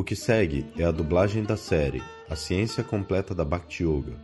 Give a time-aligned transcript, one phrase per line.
[0.00, 4.14] O que segue é a dublagem da série A Ciência Completa da Bhakti Yoga,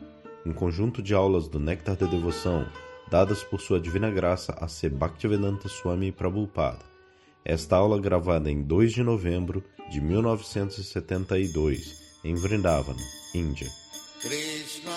[0.46, 2.66] um conjunto de aulas do Néctar da Devoção
[3.10, 4.88] dadas por sua divina graça a C.
[4.88, 6.82] Bhaktivedanta Swami Prabhupada.
[7.44, 12.96] Esta aula gravada em 2 de novembro de 1972 em Vrindavan,
[13.34, 13.68] Índia.
[14.22, 14.95] Krishna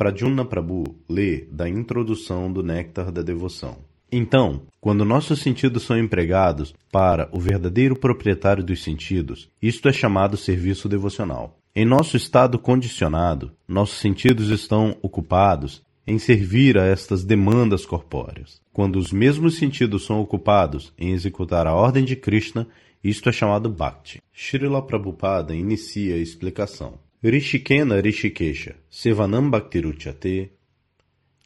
[0.00, 3.76] Pradyumna Prabhu lê da introdução do Néctar da Devoção.
[4.10, 10.38] Então, quando nossos sentidos são empregados para o verdadeiro proprietário dos sentidos, isto é chamado
[10.38, 11.58] serviço devocional.
[11.76, 18.58] Em nosso estado condicionado, nossos sentidos estão ocupados em servir a estas demandas corpóreas.
[18.72, 22.66] Quando os mesmos sentidos são ocupados em executar a ordem de Krishna,
[23.04, 24.22] isto é chamado Bhakti.
[24.32, 26.98] Srila Prabhupada inicia a explicação.
[27.22, 30.52] Rishikena Rishikesha, Sevanam Bhaktiruchate,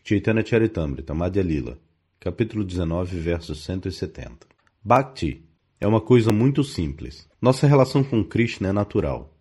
[0.05, 1.77] Chaitanya Charitamrita, Madhya Lila,
[2.20, 4.47] capítulo 19, verso 170.
[4.84, 5.42] Bhakti
[5.80, 7.28] é uma coisa muito simples.
[7.42, 9.36] Nossa relação com Krishna é natural.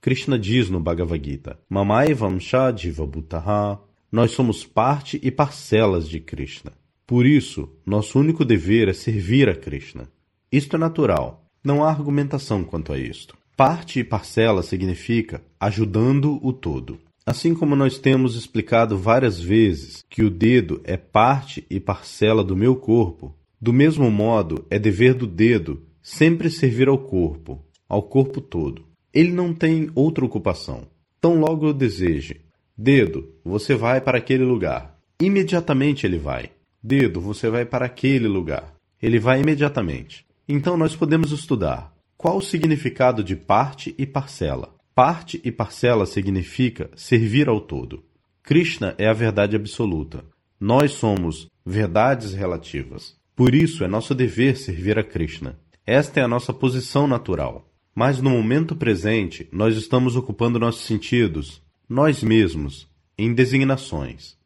[0.00, 6.18] Krishna diz no Bhagavad Gita, Mamai Vamsha Jiva Bhutaha, nós somos parte e parcelas de
[6.18, 6.72] Krishna.
[7.06, 10.10] Por isso, nosso único dever é servir a Krishna.
[10.50, 11.48] Isto é natural.
[11.62, 13.37] Não há argumentação quanto a isto.
[13.58, 17.00] Parte e parcela significa ajudando o todo.
[17.26, 22.54] Assim como nós temos explicado várias vezes que o dedo é parte e parcela do
[22.54, 28.40] meu corpo, do mesmo modo é dever do dedo sempre servir ao corpo, ao corpo
[28.40, 28.84] todo.
[29.12, 30.86] Ele não tem outra ocupação.
[31.20, 32.40] Tão logo eu deseje,
[32.76, 34.96] dedo, você vai para aquele lugar.
[35.20, 36.50] Imediatamente ele vai.
[36.80, 38.72] Dedo, você vai para aquele lugar.
[39.02, 40.24] Ele vai imediatamente.
[40.48, 44.74] Então nós podemos estudar qual o significado de parte e parcela?
[44.92, 48.04] Parte e parcela significa servir ao todo.
[48.42, 50.24] Krishna é a verdade absoluta.
[50.58, 53.16] Nós somos verdades relativas.
[53.36, 55.60] Por isso é nosso dever servir a Krishna.
[55.86, 57.70] Esta é a nossa posição natural.
[57.94, 64.36] Mas no momento presente, nós estamos ocupando nossos sentidos, nós mesmos, em designações.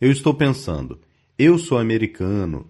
[0.00, 0.98] Eu estou pensando,
[1.38, 2.66] eu sou americano.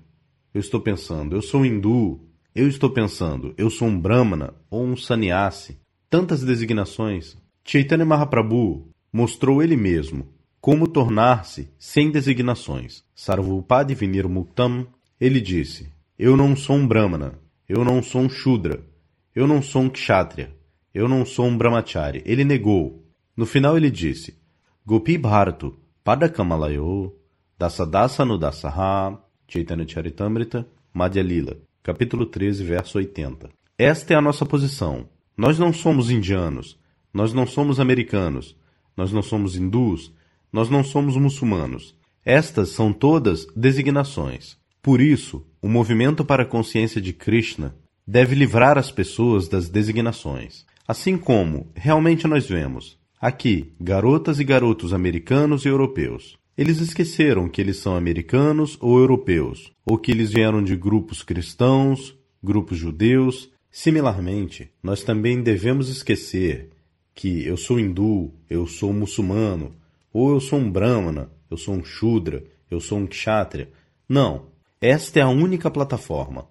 [0.53, 2.29] Eu estou pensando, eu sou hindu.
[2.53, 5.79] Eu estou pensando, eu sou um Brahmana ou um sannyasi.
[6.09, 7.39] Tantas designações.
[7.65, 10.27] Chaitanya Mahaprabhu mostrou ele mesmo
[10.61, 13.05] como tornar-se sem designações.
[13.15, 14.89] Sarvupadi Vinir Muktam,
[15.21, 18.85] ele disse: Eu não sou um Brahmana, eu não sou um Shudra,
[19.33, 20.53] eu não sou um Kshatriya,
[20.93, 22.21] eu não sou um Brahmachari.
[22.27, 23.07] Ele negou.
[23.37, 24.37] No final ele disse:
[24.85, 27.15] Gopi Bharatu Padakamalayo
[27.57, 29.17] Dasadasa no Dasaha
[29.47, 33.51] Chaitanya Charitamrita Madhya Lila capítulo 13, verso 80.
[33.77, 35.09] Esta é a nossa posição.
[35.37, 36.79] Nós não somos indianos,
[37.13, 38.57] nós não somos americanos,
[38.97, 40.15] nós não somos hindus,
[40.53, 41.97] nós não somos muçulmanos.
[42.25, 44.57] Estas são todas designações.
[44.81, 47.75] Por isso, o movimento para a consciência de Krishna
[48.07, 50.65] deve livrar as pessoas das designações.
[50.87, 56.39] Assim como realmente nós vemos aqui garotas e garotos americanos e europeus.
[56.61, 62.15] Eles esqueceram que eles são americanos ou europeus, ou que eles vieram de grupos cristãos,
[62.43, 63.51] grupos judeus.
[63.71, 66.69] Similarmente, nós também devemos esquecer
[67.15, 69.75] que eu sou hindu, eu sou muçulmano,
[70.13, 73.71] ou eu sou um brahmana, eu sou um shudra, eu sou um kshatriya.
[74.07, 74.49] Não,
[74.83, 76.47] esta é a única plataforma.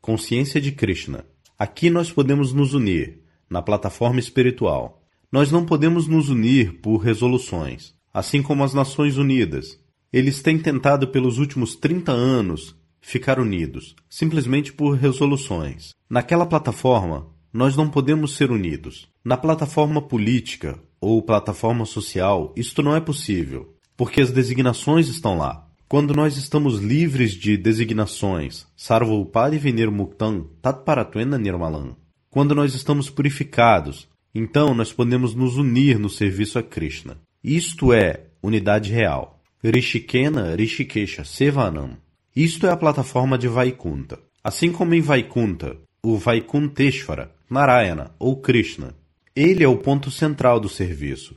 [0.00, 1.26] Consciência de Krishna.
[1.58, 3.20] Aqui nós podemos nos unir,
[3.50, 5.02] na plataforma espiritual.
[5.30, 9.78] Nós não podemos nos unir por resoluções assim como as Nações Unidas.
[10.12, 15.90] Eles têm tentado pelos últimos 30 anos ficar unidos, simplesmente por resoluções.
[16.08, 19.08] Naquela plataforma, nós não podemos ser unidos.
[19.24, 25.68] Na plataforma política ou plataforma social, isto não é possível, porque as designações estão lá.
[25.88, 31.96] Quando nós estamos livres de designações, Sarvopadi Venir Muktam Tatparatuena Nirmalam,
[32.30, 37.18] quando nós estamos purificados, então nós podemos nos unir no serviço a Krishna.
[37.44, 39.40] Isto é unidade real.
[39.64, 41.96] Rishikena Rishikesha Sevanam.
[42.36, 44.20] Isto é a plataforma de Vaikunta.
[44.44, 48.94] Assim como em Vaikunta, o Vaikunteshvara, Narayana ou Krishna,
[49.34, 51.36] ele é o ponto central do serviço.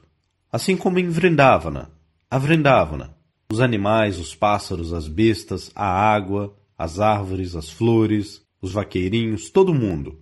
[0.52, 1.90] Assim como em Vrindavana,
[2.30, 3.18] a Vrindavana,
[3.52, 9.74] os animais, os pássaros, as bestas, a água, as árvores, as flores, os vaqueirinhos, todo
[9.74, 10.20] mundo.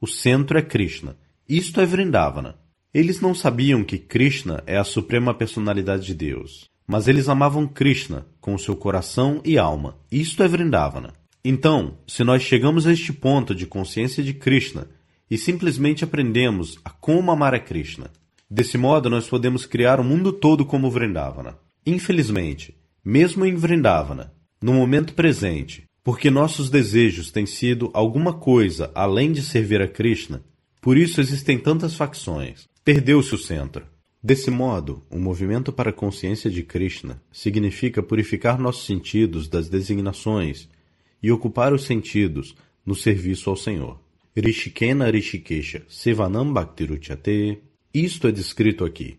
[0.00, 1.16] O centro é Krishna.
[1.48, 2.59] Isto é Vrindavana.
[2.92, 8.26] Eles não sabiam que Krishna é a suprema personalidade de Deus, mas eles amavam Krishna
[8.40, 9.96] com seu coração e alma.
[10.10, 11.12] Isto é Vrindavana.
[11.44, 14.88] Então, se nós chegamos a este ponto de consciência de Krishna
[15.30, 18.10] e simplesmente aprendemos a como amar a Krishna,
[18.50, 21.56] desse modo nós podemos criar o mundo todo como Vrindavana.
[21.86, 29.30] Infelizmente, mesmo em Vrindavana, no momento presente, porque nossos desejos têm sido alguma coisa além
[29.30, 30.42] de servir a Krishna,
[30.80, 32.69] por isso existem tantas facções.
[32.82, 33.86] Perdeu-se o centro.
[34.22, 40.68] Desse modo, o movimento para a consciência de Krishna significa purificar nossos sentidos das designações
[41.22, 44.00] e ocupar os sentidos no serviço ao Senhor.
[44.34, 47.58] Rishikena Rishikesha Sevanam Bhaktiruchate.
[47.92, 49.18] Isto é descrito aqui.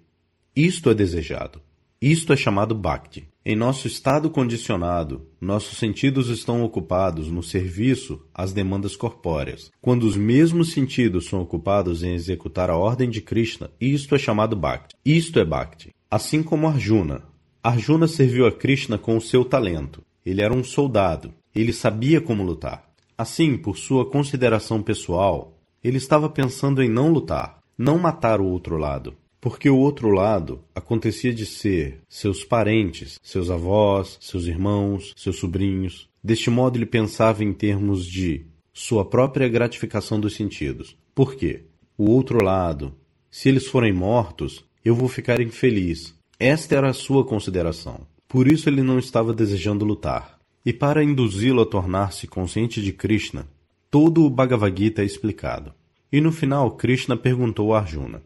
[0.55, 1.61] Isto é desejado.
[2.01, 3.27] Isto é chamado Bhakti.
[3.43, 9.71] Em nosso estado condicionado, nossos sentidos estão ocupados no serviço às demandas corpóreas.
[9.81, 14.55] Quando os mesmos sentidos são ocupados em executar a ordem de Krishna, isto é chamado
[14.55, 14.95] Bhakti.
[15.03, 15.89] Isto é Bhakti.
[16.09, 17.23] Assim como Arjuna.
[17.63, 20.03] Arjuna serviu a Krishna com o seu talento.
[20.23, 21.33] Ele era um soldado.
[21.55, 22.91] Ele sabia como lutar.
[23.17, 28.77] Assim, por sua consideração pessoal, ele estava pensando em não lutar, não matar o outro
[28.77, 35.38] lado porque o outro lado acontecia de ser seus parentes, seus avós, seus irmãos, seus
[35.38, 36.07] sobrinhos.
[36.23, 40.95] Deste modo, ele pensava em termos de sua própria gratificação dos sentidos.
[41.15, 41.63] Por quê?
[41.97, 42.93] O outro lado,
[43.31, 46.13] se eles forem mortos, eu vou ficar infeliz.
[46.39, 48.01] Esta era a sua consideração.
[48.27, 50.39] Por isso ele não estava desejando lutar.
[50.63, 53.47] E para induzi-lo a tornar-se consciente de Krishna,
[53.89, 55.73] todo o Bhagavad Gita é explicado.
[56.11, 58.21] E no final, Krishna perguntou a Arjuna: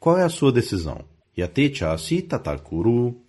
[0.00, 1.04] qual é a sua decisão?
[1.36, 3.20] Yatecha asita takuru.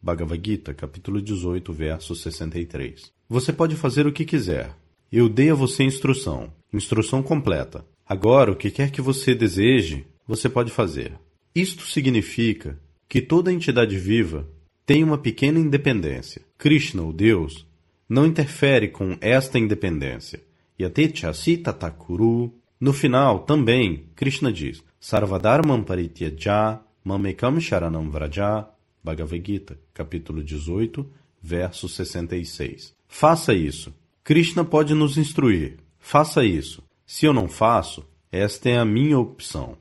[0.00, 3.12] Bhagavad Gita, capítulo 18, verso 63.
[3.28, 4.74] Você pode fazer o que quiser.
[5.12, 7.84] Eu dei a você instrução, instrução completa.
[8.06, 11.12] Agora, o que quer que você deseje, você pode fazer.
[11.54, 12.78] Isto significa
[13.08, 14.48] que toda entidade viva
[14.86, 16.40] tem uma pequena independência.
[16.56, 17.66] Krishna, o Deus,
[18.08, 20.40] não interfere com esta independência.
[20.80, 22.54] Yatecha asita takuru.
[22.80, 28.66] No final, também, Krishna diz: Sarvadharmam parityaja mamekam sharanam vraja.
[29.02, 31.06] Bhagavad Gita, capítulo 18,
[31.40, 32.94] verso 66.
[33.06, 33.94] Faça isso.
[34.24, 35.78] Krishna pode nos instruir.
[35.98, 36.82] Faça isso.
[37.06, 39.78] Se eu não faço, esta é a minha opção.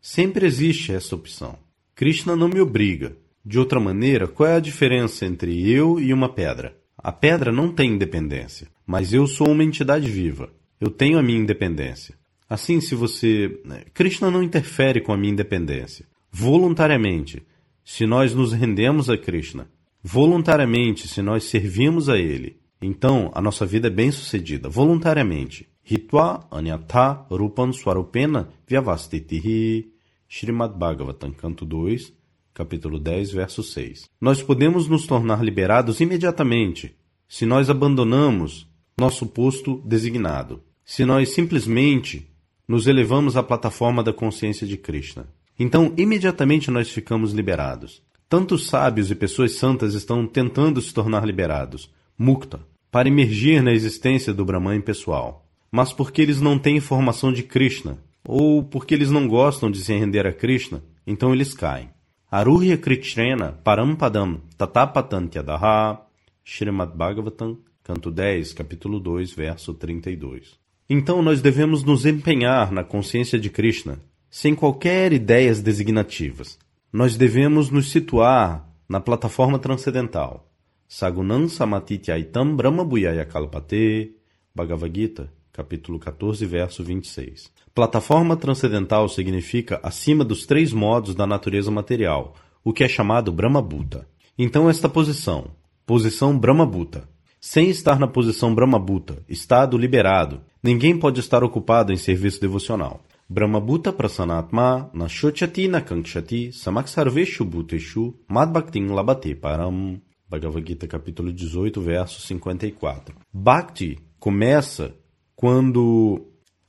[0.00, 1.58] Sempre existe essa opção.
[1.94, 3.16] Krishna não me obriga.
[3.44, 6.76] De outra maneira, qual é a diferença entre eu e uma pedra?
[6.96, 10.50] A pedra não tem independência, mas eu sou uma entidade viva.
[10.80, 12.14] Eu tenho a minha independência.
[12.50, 13.60] Assim, se você.
[13.64, 16.04] Né, Krishna não interfere com a minha independência.
[16.32, 17.46] Voluntariamente,
[17.84, 19.70] se nós nos rendemos a Krishna,
[20.02, 24.68] voluntariamente, se nós servimos a Ele, então a nossa vida é bem sucedida.
[24.68, 25.68] Voluntariamente.
[25.88, 29.92] Hitva anyatha rupan swarupena vyavastitihi.
[30.28, 32.12] Srimad Bhagavatam, canto 2,
[32.54, 34.08] capítulo 10, verso 6.
[34.20, 36.96] Nós podemos nos tornar liberados imediatamente
[37.28, 40.62] se nós abandonamos nosso posto designado.
[40.84, 42.29] Se nós simplesmente
[42.70, 45.26] nos elevamos à plataforma da consciência de Krishna.
[45.58, 48.00] Então, imediatamente nós ficamos liberados.
[48.28, 54.32] Tantos sábios e pessoas santas estão tentando se tornar liberados, mukta, para emergir na existência
[54.32, 55.44] do Brahman pessoal.
[55.68, 59.92] Mas porque eles não têm informação de Krishna, ou porque eles não gostam de se
[59.92, 61.90] render a Krishna, então eles caem.
[62.30, 66.02] Aruhya Krichrena Parampadam Tatapatantyadaha
[66.44, 70.59] Srimad Bhagavatam, canto 10, capítulo 2, verso 32.
[70.92, 76.58] Então nós devemos nos empenhar na consciência de Krishna, sem qualquer ideias designativas.
[76.92, 80.50] Nós devemos nos situar na plataforma transcendental.
[80.88, 84.16] Sagunam Samatityaitam Brahma Bhuyaya Kalpate,
[84.52, 87.52] Bhagavad Gita, capítulo 14, verso 26.
[87.72, 93.62] Plataforma transcendental significa acima dos três modos da natureza material, o que é chamado Brahma
[93.62, 94.08] Bhuta.
[94.36, 95.52] Então esta posição,
[95.86, 97.08] posição Brahma Bhuta,
[97.40, 103.02] sem estar na posição Brahmabhuta, estado liberado, ninguém pode estar ocupado em serviço devocional.
[103.28, 110.00] Brahmabhuta prasanatma nashochati nakankshati samaksarveshu bhuteshu madbhaktin labate param.
[110.28, 113.16] Bhagavad Gita capítulo 18, verso 54.
[113.32, 114.94] Bhakti começa
[115.34, 116.26] quando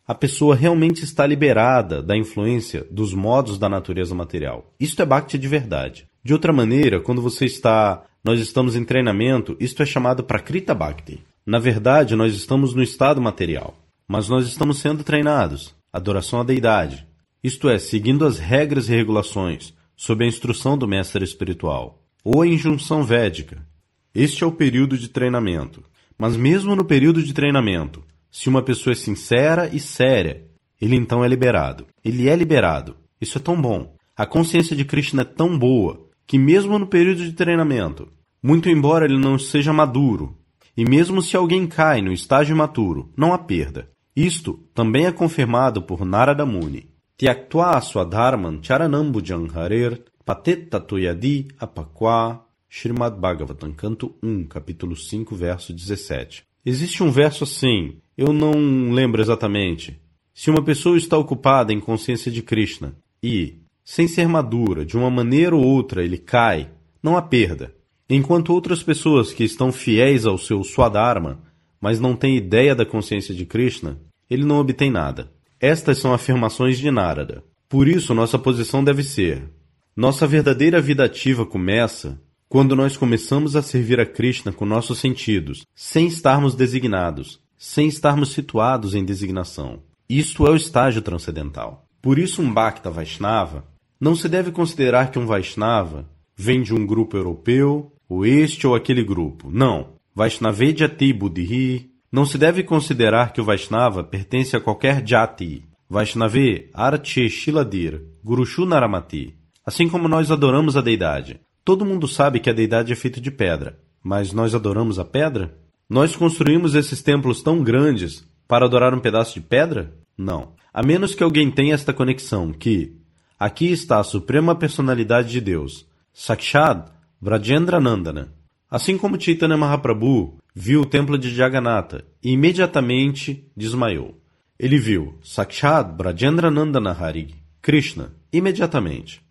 [0.08, 4.74] a pessoa realmente está liberada da influência dos modos da natureza material.
[4.80, 6.08] Isto é Bhakti de verdade.
[6.24, 11.24] De outra maneira, quando você está nós estamos em treinamento, isto é chamado Prakrita Bhakti.
[11.44, 13.76] Na verdade, nós estamos no estado material,
[14.08, 17.08] mas nós estamos sendo treinados, adoração à deidade,
[17.44, 22.48] isto é, seguindo as regras e regulações, sob a instrução do mestre espiritual, ou a
[22.48, 23.66] injunção védica.
[24.14, 25.84] Este é o período de treinamento.
[26.16, 30.46] Mas mesmo no período de treinamento, se uma pessoa é sincera e séria,
[30.80, 31.88] ele então é liberado.
[32.06, 32.96] Ele é liberado.
[33.20, 33.96] Isso é tão bom.
[34.16, 38.08] A consciência de Krishna é tão boa que, mesmo no período de treinamento,
[38.42, 40.38] muito embora ele não seja maduro,
[40.78, 43.90] e mesmo se alguém cai no estágio imaturo, não há perda.
[44.16, 46.90] Isto também é confirmado por Narada Muni.
[47.18, 56.46] Tyaktva swadharman charanambujan harer patetta tuyadi apakwa Srimad Bhagavatam, canto 1, capítulo 5, verso 17.
[56.66, 58.54] Existe um verso assim, eu não
[58.94, 60.00] lembro exatamente.
[60.34, 63.61] Se uma pessoa está ocupada em consciência de Krishna e,
[63.94, 66.70] sem ser madura, de uma maneira ou outra ele cai,
[67.04, 67.76] não há perda.
[68.10, 71.42] Enquanto outras pessoas que estão fiéis ao seu Swadharma,
[71.82, 75.30] mas não têm ideia da consciência de Krishna, ele não obtém nada.
[75.60, 77.44] Estas são afirmações de Narada.
[77.68, 79.50] Por isso, nossa posição deve ser:
[79.94, 82.18] nossa verdadeira vida ativa começa
[82.48, 88.32] quando nós começamos a servir a Krishna com nossos sentidos, sem estarmos designados, sem estarmos
[88.32, 89.84] situados em designação.
[90.08, 91.86] Isto é o estágio transcendental.
[92.02, 93.70] Por isso, um Bhakta Vaishnava
[94.02, 98.76] não se deve considerar que um Vaishnava vem de um grupo europeu, ou este ou
[98.76, 99.50] aquele grupo.
[99.50, 99.94] Não.
[100.14, 101.92] Vaishnavejati Buddhi.
[102.12, 105.64] Não se deve considerar que o Vaishnava pertence a qualquer jati.
[105.88, 109.38] Vaishnave Arche Shiladir, Gurushu Naramati.
[109.66, 113.30] Assim como nós adoramos a deidade, Todo mundo sabe que a deidade é feita de
[113.30, 115.56] pedra, mas nós adoramos a pedra?
[115.88, 119.94] Nós construímos esses templos tão grandes para adorar um pedaço de pedra?
[120.18, 120.54] Não.
[120.74, 122.98] A menos que alguém tenha esta conexão que
[123.42, 125.84] aqui está a suprema personalidade de Deus,
[126.14, 126.86] Sakshad
[127.20, 128.32] Vrajendra Nandana.
[128.70, 134.16] Assim como Chaitanya Mahaprabhu viu o templo de Jagannatha e imediatamente desmaiou.
[134.60, 137.34] Ele viu Sakshad Vrajendra Nandana Hari,
[137.64, 139.24] Krishna, imediatamente.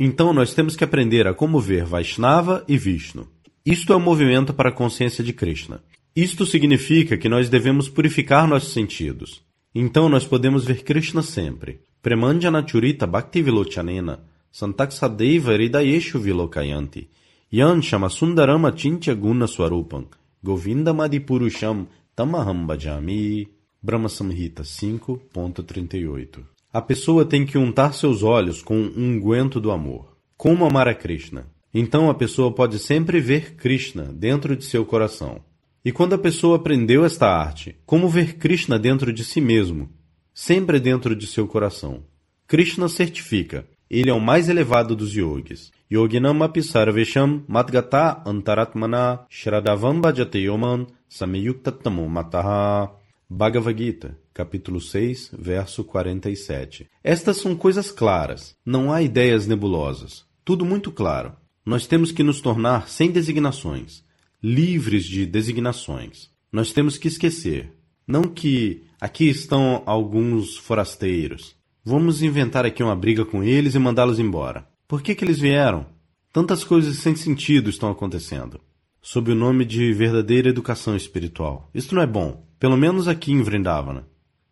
[0.00, 3.28] Então nós temos que aprender a como ver Vaishnava e Vishnu.
[3.66, 5.82] Isto é o um movimento para a consciência de Krishna.
[6.16, 9.46] Isto significa que nós devemos purificar nossos sentidos.
[9.80, 11.78] Então nós podemos ver Krishna sempre.
[12.02, 17.08] Premandjana Churita Bhakti Vilochanena Santaksadeva Ridayeshu Vilokayanti
[17.52, 20.06] Yan Shamasundarama Chintya Guna Swarupam
[20.42, 23.48] Govinda Madipurusham Tamaham Bhajami
[23.80, 30.18] Brahma Samhita 5.38 a pessoa tem que untar seus olhos com um unguento do amor.
[30.36, 31.46] Como amar a Krishna?
[31.72, 35.40] Então a pessoa pode sempre ver Krishna dentro de seu coração.
[35.84, 39.88] E quando a pessoa aprendeu esta arte, como ver Krishna dentro de si mesmo,
[40.34, 42.04] sempre dentro de seu coração?
[42.46, 45.70] Krishna certifica, ele é o mais elevado dos yogis.
[45.90, 52.90] Yoginam apisarvesham matgata antaratmana shradavam bhajate yoman samyuktatamo mataha.
[53.30, 56.86] Bhagavad Gita, capítulo 6, verso 47.
[57.04, 60.24] Estas são coisas claras, não há ideias nebulosas.
[60.44, 61.34] Tudo muito claro.
[61.64, 64.02] Nós temos que nos tornar sem designações,
[64.42, 66.30] livres de designações.
[66.52, 67.72] Nós temos que esquecer.
[68.06, 71.56] Não que aqui estão alguns forasteiros.
[71.84, 74.66] Vamos inventar aqui uma briga com eles e mandá-los embora.
[74.86, 75.86] Por que, que eles vieram?
[76.32, 78.60] Tantas coisas sem sentido estão acontecendo.
[79.02, 81.68] Sob o nome de verdadeira educação espiritual.
[81.74, 82.46] Isto não é bom.
[82.58, 84.06] Pelo menos aqui em Vrindavana.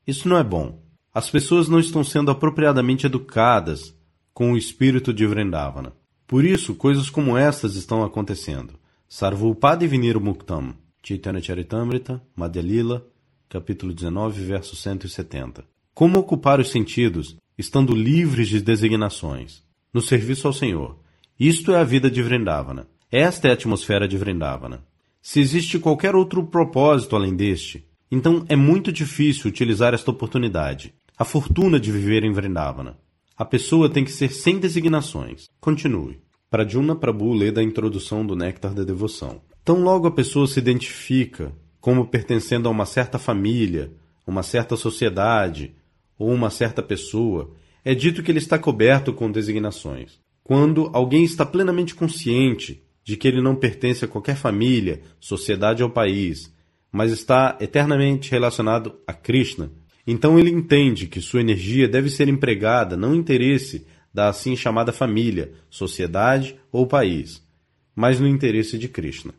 [0.06, 0.82] Isso não é bom.
[1.12, 3.94] As pessoas não estão sendo apropriadamente educadas
[4.34, 5.92] com o espírito de Vrindavana.
[6.26, 8.74] Por isso, coisas como estas estão acontecendo.
[9.08, 13.00] Sarvupadi Vinir Muktam, Chaitanya Charitamrita, Madhya
[13.48, 15.64] capítulo 19, verso 170.
[15.94, 19.62] Como ocupar os sentidos, estando livres de designações,
[19.94, 20.98] no serviço ao Senhor.
[21.38, 22.88] Isto é a vida de Vrindavana.
[23.08, 24.84] Esta é a atmosfera de Vrindavana.
[25.22, 31.24] Se existe qualquer outro propósito além deste, então é muito difícil utilizar esta oportunidade, a
[31.24, 32.98] fortuna de viver em Vrindavana.
[33.36, 35.48] A pessoa tem que ser sem designações.
[35.60, 36.25] Continue.
[36.56, 39.42] Pradyumna Prabhu lê da introdução do Néctar da Devoção.
[39.62, 43.92] Tão logo a pessoa se identifica como pertencendo a uma certa família,
[44.26, 45.74] uma certa sociedade
[46.18, 47.50] ou uma certa pessoa,
[47.84, 50.18] é dito que ele está coberto com designações.
[50.42, 55.90] Quando alguém está plenamente consciente de que ele não pertence a qualquer família, sociedade ou
[55.90, 56.50] país,
[56.90, 59.70] mas está eternamente relacionado a Krishna.
[60.06, 63.86] Então ele entende que sua energia deve ser empregada não interesse
[64.16, 67.46] da assim chamada família, sociedade ou país,
[67.94, 69.34] mas no interesse de Krishna.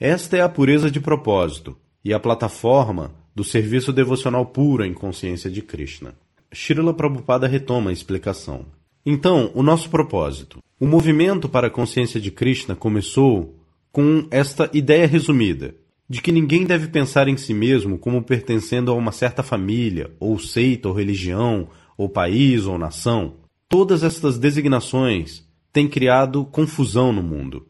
[0.00, 5.50] Esta é a pureza de propósito e a plataforma do serviço devocional puro em consciência
[5.50, 6.14] de Krishna.
[6.50, 8.64] Srila Prabhupada retoma a explicação.
[9.04, 10.60] Então, o nosso propósito.
[10.80, 13.54] O movimento para a consciência de Krishna começou
[13.92, 15.74] com esta ideia resumida
[16.08, 20.38] de que ninguém deve pensar em si mesmo como pertencendo a uma certa família, ou
[20.38, 23.43] seita, ou religião, ou país, ou nação.
[23.68, 27.66] Todas estas designações têm criado confusão no mundo.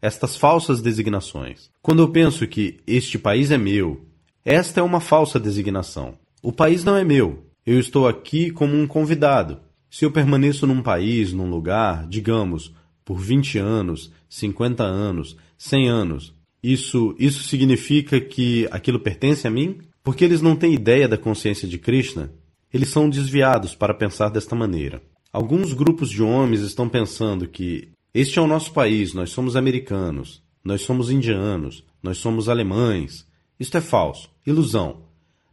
[0.00, 1.70] Estas falsas designações.
[1.82, 4.06] Quando eu penso que este país é meu,
[4.44, 6.16] esta é uma falsa designação.
[6.42, 7.46] O país não é meu.
[7.66, 9.60] Eu estou aqui como um convidado.
[9.90, 12.72] Se eu permaneço num país, num lugar, digamos,
[13.04, 19.78] por 20 anos, 50 anos, 100 anos, isso, isso significa que aquilo pertence a mim?
[20.04, 22.32] Porque eles não têm ideia da consciência de Krishna,
[22.72, 25.02] eles são desviados para pensar desta maneira.
[25.30, 30.42] Alguns grupos de homens estão pensando que Este é o nosso país, nós somos americanos,
[30.64, 33.26] nós somos indianos, nós somos alemães.
[33.60, 35.02] Isto é falso, ilusão.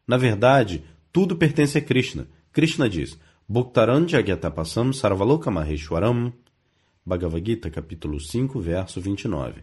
[0.08, 2.28] Na verdade, tudo pertence a Krishna.
[2.54, 6.32] Krishna diz: Bhaktaran Jagyatapasam Sarvaloka Maheshwaram.
[7.06, 9.62] Bhagavad Gita, capítulo 5, verso 29.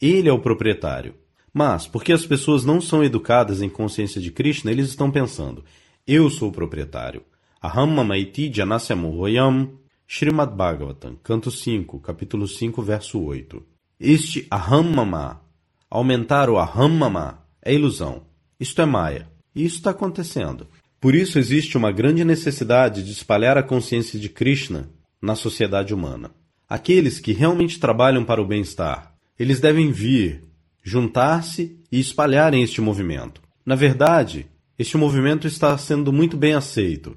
[0.00, 1.14] Ele é o proprietário.
[1.52, 5.64] Mas, porque as pessoas não são educadas em consciência de Krishna, eles estão pensando:
[6.06, 7.22] eu sou o proprietário.
[7.62, 9.70] Aham Mamaiti Janasyamuhoyam.
[10.06, 13.62] Srimad Bhagavatam, canto 5, capítulo 5, verso 8.
[14.00, 15.42] Este Aham Mama,
[15.90, 18.22] aumentar o Aham Mama, é ilusão.
[18.58, 19.28] Isto é Maya.
[19.54, 20.66] E isso está acontecendo.
[21.00, 24.88] Por isso existe uma grande necessidade de espalhar a consciência de Krishna
[25.20, 26.30] na sociedade humana.
[26.66, 30.44] Aqueles que realmente trabalham para o bem-estar, eles devem vir,
[30.82, 33.42] juntar-se e espalharem este movimento.
[33.66, 34.46] Na verdade,
[34.78, 37.14] este movimento está sendo muito bem aceito.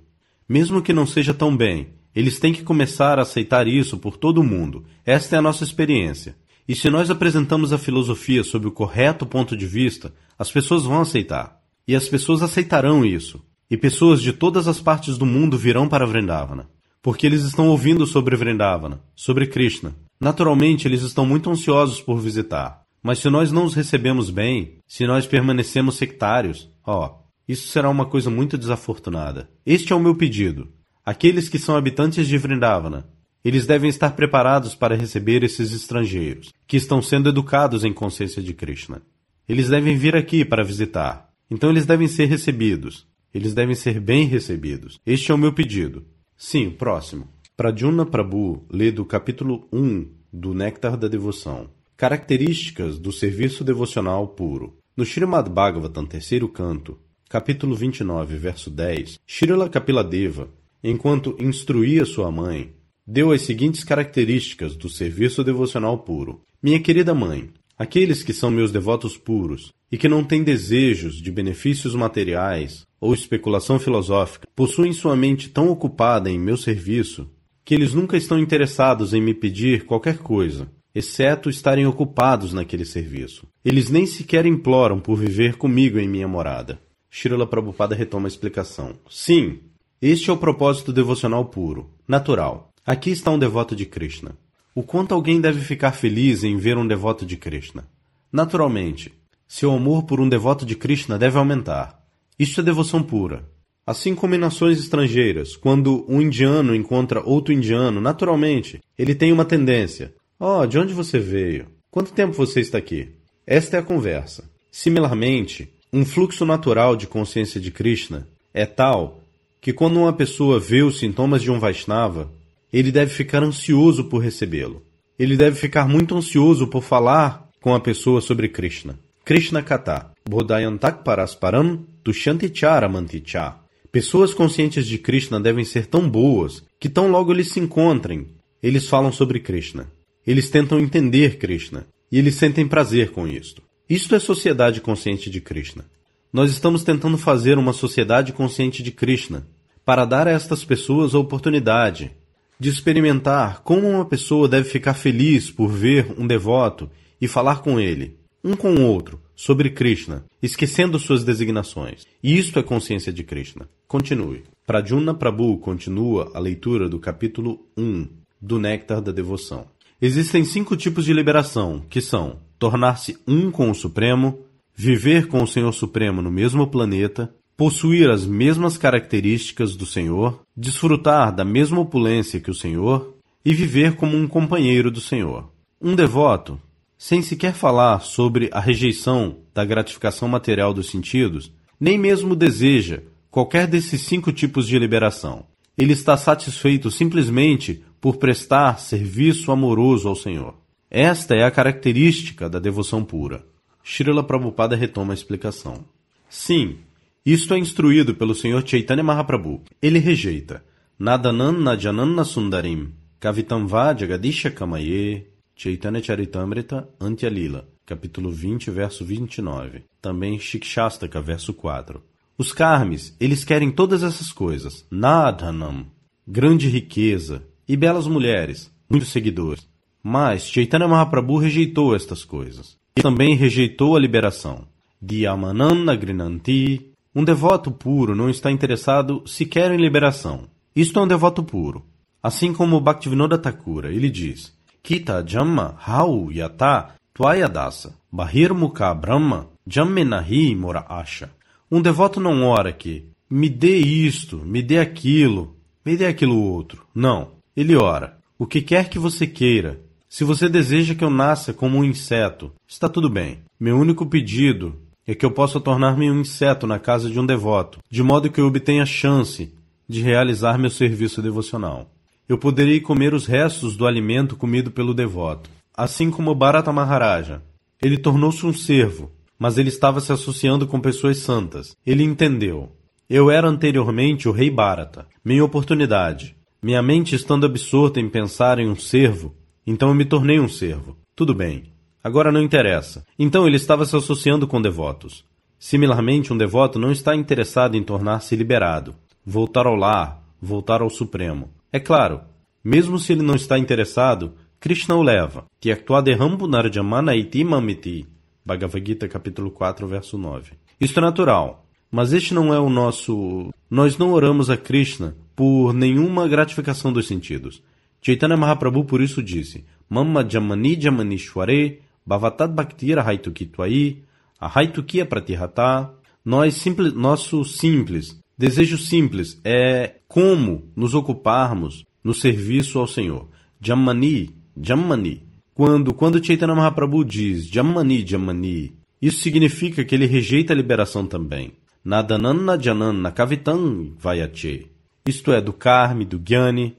[0.51, 4.43] Mesmo que não seja tão bem, eles têm que começar a aceitar isso por todo
[4.43, 4.84] mundo.
[5.05, 6.36] Esta é a nossa experiência.
[6.67, 11.00] E se nós apresentamos a filosofia sob o correto ponto de vista, as pessoas vão
[11.00, 11.58] aceitar.
[11.88, 13.41] E as pessoas aceitarão isso.
[13.70, 16.70] E pessoas de todas as partes do mundo virão para Vrindavana.
[17.01, 19.96] Porque eles estão ouvindo sobre Vrindavana, sobre Krishna.
[20.20, 22.81] Naturalmente, eles estão muito ansiosos por visitar.
[23.01, 27.21] Mas se nós não os recebemos bem, se nós permanecemos sectários, ó,
[27.51, 29.50] isso será uma coisa muito desafortunada.
[29.65, 30.70] Este é o meu pedido.
[31.05, 33.10] Aqueles que são habitantes de Vrindavana,
[33.43, 38.53] eles devem estar preparados para receber esses estrangeiros, que estão sendo educados em consciência de
[38.53, 39.01] Krishna.
[39.50, 41.29] Eles devem vir aqui para visitar.
[41.50, 43.05] Então eles devem ser recebidos.
[43.34, 44.98] Eles devem ser bem recebidos.
[45.05, 46.05] Este é o meu pedido.
[46.38, 47.27] Sim, próximo.
[47.58, 51.70] Pradyumna Prabhu lê do capítulo 1 do Néctar da Devoção.
[51.98, 54.77] Características do serviço devocional puro.
[54.96, 56.98] No Srimad Bhagavatam, terceiro canto,
[57.31, 60.50] capítulo 29, verso 10, Srila Kapiladeva
[60.83, 62.73] enquanto instruía sua mãe,
[63.07, 66.41] deu as seguintes características do serviço devocional puro.
[66.61, 71.31] Minha querida mãe, aqueles que são meus devotos puros e que não têm desejos de
[71.31, 77.29] benefícios materiais ou especulação filosófica, possuem sua mente tão ocupada em meu serviço
[77.63, 83.48] que eles nunca estão interessados em me pedir qualquer coisa, exceto estarem ocupados naquele serviço.
[83.63, 86.77] Eles nem sequer imploram por viver comigo em minha morada.
[87.13, 88.93] Shirla Prabhupada retoma a explicação.
[89.09, 89.59] Sim,
[90.01, 92.69] este é o propósito devocional puro, natural.
[92.85, 94.37] Aqui está um devoto de Krishna.
[94.74, 97.85] O quanto alguém deve ficar feliz em ver um devoto de Krishna?
[98.31, 99.11] Naturalmente,
[99.45, 102.01] seu amor por um devoto de Krishna deve aumentar.
[102.39, 103.45] Isto é devoção pura.
[103.85, 109.43] Assim como em nações estrangeiras, quando um indiano encontra outro indiano, naturalmente, ele tem uma
[109.43, 110.13] tendência.
[110.39, 111.67] Oh, de onde você veio?
[111.91, 113.17] Quanto tempo você está aqui?
[113.45, 114.50] Esta é a conversa.
[114.71, 119.20] Similarmente, um fluxo natural de consciência de Krishna é tal
[119.60, 122.32] que quando uma pessoa vê os sintomas de um Vaishnava,
[122.72, 124.82] ele deve ficar ansioso por recebê-lo.
[125.20, 128.98] Ele deve ficar muito ansioso por falar com a pessoa sobre Krishna.
[129.25, 133.56] Krishna Kata, Bodhayantak Parasparam Tushyantichara Manticha.
[133.92, 138.27] Pessoas conscientes de Krishna devem ser tão boas que tão logo eles se encontrem,
[138.64, 139.92] eles falam sobre Krishna.
[140.25, 143.62] Eles tentam entender Krishna e eles sentem prazer com isto.
[143.92, 145.84] Isto é sociedade consciente de Krishna.
[146.32, 149.46] Nós estamos tentando fazer uma sociedade consciente de Krishna,
[149.84, 152.10] para dar a estas pessoas a oportunidade
[152.58, 157.82] de experimentar como uma pessoa deve ficar feliz por ver um devoto e falar com
[157.82, 162.08] ele, um com o outro, sobre Krishna, esquecendo suas designações.
[162.24, 163.68] E isto é consciência de Krishna.
[163.90, 164.44] Continue.
[164.66, 168.08] Pradyumna Prabhu continua a leitura do capítulo 1
[168.42, 169.66] do Néctar da Devoção.
[170.01, 174.37] Existem cinco tipos de liberação, que são tornar-se um com o Supremo,
[174.75, 181.33] viver com o Senhor Supremo no mesmo planeta, possuir as mesmas características do Senhor, desfrutar
[181.35, 185.51] da mesma opulência que o Senhor e viver como um companheiro do Senhor.
[185.81, 186.61] Um devoto,
[186.95, 193.65] sem sequer falar sobre a rejeição da gratificação material dos sentidos, nem mesmo deseja qualquer
[193.65, 195.47] desses cinco tipos de liberação.
[195.75, 200.60] Ele está satisfeito simplesmente por prestar serviço amoroso ao Senhor.
[200.92, 203.46] Esta é a característica da devoção pura.
[203.82, 205.86] Srila Prabhupada retoma a explicação.
[206.30, 206.80] Sim,
[207.25, 208.62] isto é instruído pelo Sr.
[208.66, 209.64] Chaitanya Mahaprabhu.
[209.82, 210.64] Ele rejeita
[211.00, 213.66] Nadanan Najananna Sundarim Kavitam
[213.98, 219.84] Jagadisha Kamaye Chaitanya Charitamrita Antyalila capítulo 20, verso 29.
[220.01, 222.01] Também Shikshastaka, verso 4.
[222.38, 224.86] Os karmis, eles querem todas essas coisas.
[224.90, 225.86] Nadhanam,
[226.25, 229.68] grande riqueza e belas mulheres, muitos seguidores.
[230.03, 234.66] Mas Chaitanya Mahaprabhu rejeitou estas coisas e também rejeitou a liberação.
[235.01, 236.87] Diamananda Grinanti.
[237.14, 240.48] Um devoto puro não está interessado sequer em liberação.
[240.75, 241.85] Isto é um devoto puro.
[242.24, 250.85] Assim como Bhaktivinoda Thakura, ele diz: Kita Jamma Hau Yata Tvayadasa Bahirmukha Brahma Jammenahi Mora
[250.87, 251.31] Asha.
[251.70, 256.85] Um devoto não ora que me dê isto, me dê aquilo, me dê aquilo outro.
[256.94, 257.31] Não.
[257.55, 258.18] Ele ora.
[258.37, 259.81] O que quer que você queira.
[260.13, 263.39] Se você deseja que eu nasça como um inseto, está tudo bem.
[263.57, 264.75] Meu único pedido
[265.07, 268.41] é que eu possa tornar-me um inseto na casa de um devoto, de modo que
[268.41, 269.55] eu obtenha chance
[269.87, 271.89] de realizar meu serviço devocional.
[272.27, 277.41] Eu poderei comer os restos do alimento comido pelo devoto, assim como Bharata Maharaja.
[277.81, 281.74] Ele tornou-se um servo, mas ele estava se associando com pessoas santas.
[281.87, 282.69] Ele entendeu.
[283.09, 285.07] Eu era anteriormente o rei Bharata.
[285.24, 286.35] Minha oportunidade.
[286.61, 289.33] Minha mente estando absorta em pensar em um servo,
[289.65, 290.97] então eu me tornei um servo.
[291.15, 291.71] Tudo bem.
[292.03, 293.05] Agora não interessa.
[293.17, 295.24] Então ele estava se associando com devotos.
[295.59, 301.50] Similarmente, um devoto não está interessado em tornar-se liberado, voltar ao lar, voltar ao Supremo.
[301.71, 302.21] É claro,
[302.63, 305.45] mesmo se ele não está interessado, Krishna o leva.
[305.59, 308.07] Tyaktuadehambu narjamana iti mamiti.
[308.43, 310.53] Bhagavad Gita, capítulo 4, verso 9.
[310.79, 313.53] Isto é natural, mas este não é o nosso...
[313.69, 317.61] Nós não oramos a Krishna por nenhuma gratificação dos sentidos.
[318.01, 324.00] Chaitanya Mahaprabhu por isso disse, Mamma Jamani Jamanishware Bhavatat Bhaktira Haitukitwai
[324.40, 325.94] Ahaitukia Pratihata
[326.25, 333.27] Nós simples, nosso simples, desejo simples é como nos ocuparmos no serviço ao Senhor.
[333.59, 335.24] Jamani, Jamani.
[335.53, 341.53] Quando, quando Chaitanya Mahaprabhu diz Jamani, Jamani, isso significa que ele rejeita a liberação também.
[341.83, 344.68] Nadanana Janana Kavitam Vayache.
[345.05, 346.75] Isto é, do Karma, do Gyani,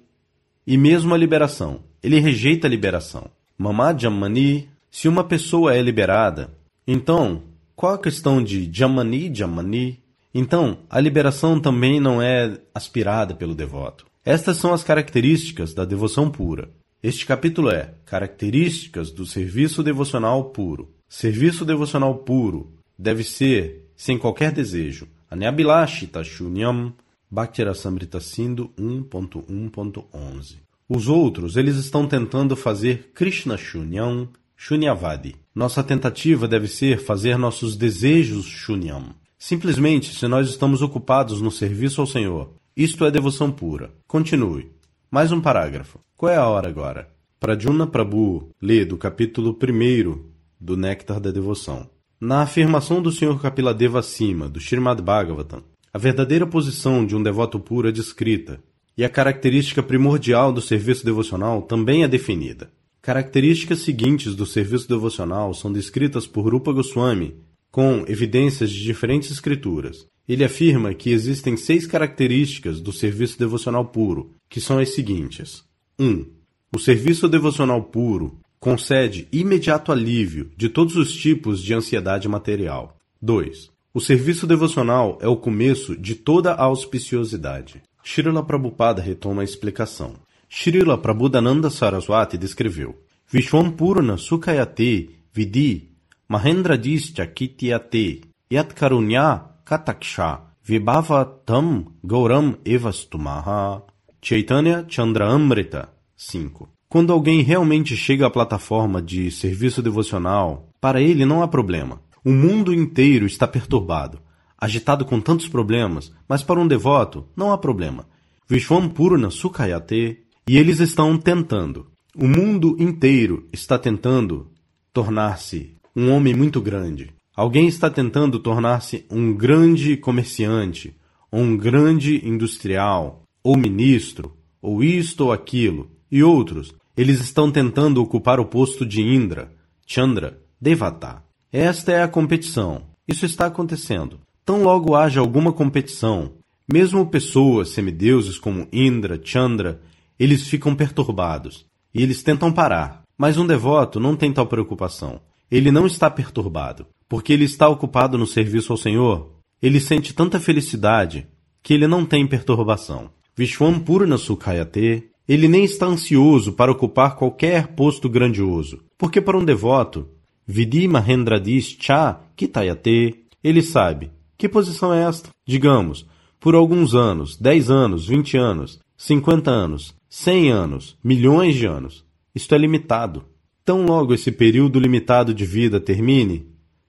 [0.66, 1.80] e mesmo a liberação.
[2.02, 3.30] Ele rejeita a liberação.
[3.56, 6.50] Mama Jamani, se uma pessoa é liberada,
[6.86, 7.42] então,
[7.76, 10.00] qual a questão de Jamani, Jamani?
[10.34, 14.06] Então, a liberação também não é aspirada pelo devoto.
[14.24, 16.70] Estas são as características da devoção pura.
[17.02, 20.90] Este capítulo é Características do Serviço Devocional Puro.
[21.08, 25.08] Serviço devocional puro deve ser sem qualquer desejo.
[25.30, 26.92] Anyabilashita Shunyam
[27.32, 35.36] Bhaktirasamrita Sindhu 1.1.11 Os outros, eles estão tentando fazer Krishna Shunyam Shunyavadi.
[35.54, 39.14] Nossa tentativa deve ser fazer nossos desejos Shunyam.
[39.38, 43.90] Simplesmente, se nós estamos ocupados no serviço ao Senhor, isto é devoção pura.
[44.06, 44.70] Continue.
[45.10, 46.00] Mais um parágrafo.
[46.14, 47.08] Qual é a hora agora?
[47.40, 50.22] Pradyumna Prabhu lê do capítulo 1
[50.60, 51.88] do Néctar da Devoção.
[52.20, 53.40] Na afirmação do Sr.
[53.40, 58.62] Kapiladeva acima, do Srimad Bhagavatam, a verdadeira posição de um devoto puro é descrita,
[58.96, 62.70] e a característica primordial do serviço devocional também é definida.
[63.02, 67.36] Características seguintes do serviço devocional são descritas por Rupa Goswami
[67.70, 70.06] com evidências de diferentes escrituras.
[70.28, 75.64] Ele afirma que existem seis características do serviço devocional puro, que são as seguintes:
[75.98, 76.06] 1.
[76.06, 76.26] Um,
[76.74, 82.96] o serviço devocional puro concede imediato alívio de todos os tipos de ansiedade material.
[83.20, 83.71] 2.
[83.94, 87.82] O serviço devocional é o começo de toda a auspiciosidade.
[88.02, 90.14] Srila Prabhupada retoma a explicação.
[90.48, 92.96] Srila Prabhudananda Saraswati descreveu:
[93.30, 95.90] Vishwampurna Sukhayate Vidi
[96.26, 103.82] Mahendradischa Kityate Yatkarunya Kataksha Vibhavatam Gauram Evastumaha
[104.22, 111.42] Chaitanya Chandramrita 5 quando alguém realmente chega à plataforma de serviço devocional, para ele não
[111.42, 111.98] há problema.
[112.24, 114.20] O mundo inteiro está perturbado,
[114.56, 118.06] agitado com tantos problemas, mas para um devoto não há problema.
[118.48, 121.90] Vishwam Purna Sukhayate, e eles estão tentando.
[122.16, 124.50] O mundo inteiro está tentando
[124.92, 127.12] tornar-se um homem muito grande.
[127.34, 130.96] Alguém está tentando tornar-se um grande comerciante,
[131.30, 138.02] ou um grande industrial, ou ministro, ou isto ou aquilo, e outros eles estão tentando
[138.02, 139.50] ocupar o posto de Indra,
[139.86, 141.24] Chandra, Devata.
[141.52, 142.84] Esta é a competição.
[143.06, 144.20] Isso está acontecendo.
[144.42, 146.32] Tão logo haja alguma competição,
[146.72, 149.80] mesmo pessoas, semideuses como Indra, Chandra,
[150.18, 153.02] eles ficam perturbados e eles tentam parar.
[153.18, 155.20] Mas um devoto não tem tal preocupação.
[155.50, 159.32] Ele não está perturbado, porque ele está ocupado no serviço ao Senhor.
[159.60, 161.26] Ele sente tanta felicidade
[161.62, 163.10] que ele não tem perturbação.
[163.36, 169.44] Vishwam Purna Sukhayate ele nem está ansioso para ocupar qualquer posto grandioso, porque para um
[169.44, 170.08] devoto,
[170.46, 175.30] Vidi Mahendradish Cha Kitayate, ele sabe que posição é esta.
[175.46, 176.06] Digamos,
[176.40, 182.04] por alguns anos, 10 anos, 20 anos, 50 anos, 100 anos, milhões de anos.
[182.34, 183.24] Isto é limitado.
[183.64, 186.46] Tão logo esse período limitado de vida termine,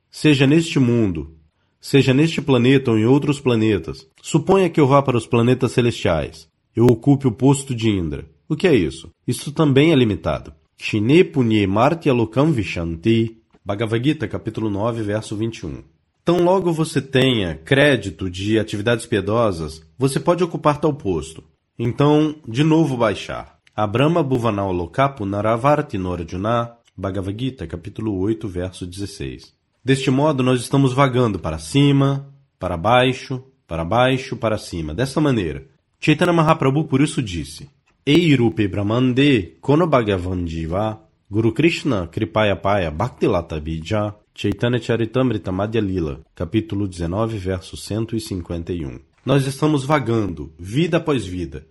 [0.09, 1.35] seja neste mundo,
[1.79, 6.51] seja neste planeta ou em outros planetas, suponha que eu vá para os planetas celestiais
[6.75, 8.25] eu ocupe o posto de Indra.
[8.49, 9.09] O que é isso?
[9.27, 10.53] Isso também é limitado.
[10.77, 13.37] Kshine punye martya lokam vishanti.
[13.65, 15.83] Bhagavad Gita, capítulo 9, verso 21.
[16.25, 21.41] Tão logo você tenha crédito de atividades piedosas, você pode ocupar tal posto.
[21.79, 23.57] Então, de novo baixar.
[23.73, 25.97] Abrama Bhuvanao Lokapu Naravarti
[26.97, 29.53] Bhagavad Gita, capítulo 8, verso 16.
[29.81, 34.93] Deste modo, nós estamos vagando para cima, para baixo, para baixo, para cima.
[34.93, 35.65] Dessa maneira,
[36.01, 37.69] Chaitanya Mahaprabhu por isso disse:
[38.05, 39.87] Ei Rupe Brahmande Kono
[41.33, 48.99] Guru Krishna Kripaya Paya Bhaktilata Bija Chaitanya Charitamrita Madhya Lila, capítulo 19, verso 151.
[49.25, 51.65] Nós estamos vagando, vida após vida,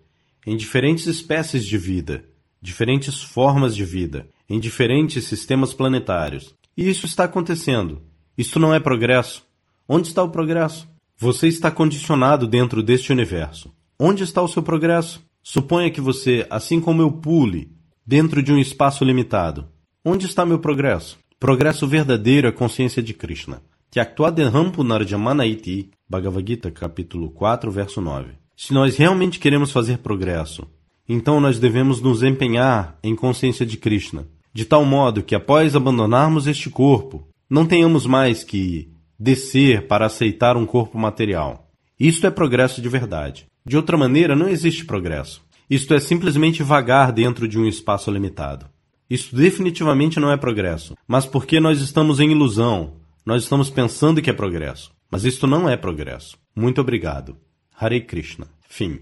[0.44, 2.24] em diferentes espécies de vida,
[2.60, 6.52] diferentes formas de vida, em diferentes sistemas planetários.
[6.76, 8.02] E isso está acontecendo.
[8.36, 9.46] Isto não é progresso.
[9.88, 10.88] Onde está o progresso?
[11.16, 13.72] Você está condicionado dentro deste universo.
[13.96, 15.24] Onde está o seu progresso?
[15.40, 17.70] Suponha que você, assim como eu, pule
[18.12, 19.64] dentro de um espaço limitado.
[20.04, 21.18] Onde está meu progresso?
[21.40, 23.62] Progresso verdadeiro é consciência de Krishna.
[23.90, 28.32] Tyaktuadeham Narjamanaiti, Bhagavad Gita, capítulo 4, verso 9.
[28.54, 30.68] Se nós realmente queremos fazer progresso,
[31.08, 36.46] então nós devemos nos empenhar em consciência de Krishna, de tal modo que após abandonarmos
[36.46, 41.66] este corpo, não tenhamos mais que descer para aceitar um corpo material.
[41.98, 43.46] Isto é progresso de verdade.
[43.64, 45.42] De outra maneira, não existe progresso.
[45.72, 48.66] Isto é simplesmente vagar dentro de um espaço limitado.
[49.08, 54.28] Isto definitivamente não é progresso, mas porque nós estamos em ilusão, nós estamos pensando que
[54.28, 54.92] é progresso.
[55.10, 56.36] Mas isto não é progresso.
[56.54, 57.38] Muito obrigado.
[57.74, 58.48] Hare Krishna.
[58.68, 59.00] Fim.